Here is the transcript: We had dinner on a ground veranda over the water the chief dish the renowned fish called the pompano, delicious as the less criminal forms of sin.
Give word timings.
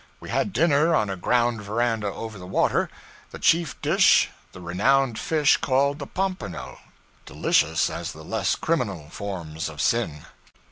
We 0.19 0.31
had 0.31 0.51
dinner 0.51 0.95
on 0.95 1.11
a 1.11 1.15
ground 1.15 1.61
veranda 1.61 2.07
over 2.07 2.39
the 2.39 2.47
water 2.47 2.89
the 3.29 3.37
chief 3.37 3.79
dish 3.83 4.31
the 4.51 4.59
renowned 4.59 5.19
fish 5.19 5.57
called 5.57 5.99
the 5.99 6.07
pompano, 6.07 6.79
delicious 7.27 7.87
as 7.87 8.11
the 8.11 8.23
less 8.23 8.55
criminal 8.55 9.11
forms 9.11 9.69
of 9.69 9.79
sin. 9.79 10.25